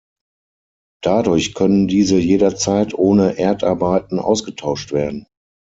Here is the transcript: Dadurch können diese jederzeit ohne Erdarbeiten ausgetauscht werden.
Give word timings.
Dadurch 1.03 1.53
können 1.53 1.87
diese 1.87 2.17
jederzeit 2.17 2.95
ohne 2.95 3.37
Erdarbeiten 3.37 4.17
ausgetauscht 4.17 4.93
werden. 4.93 5.27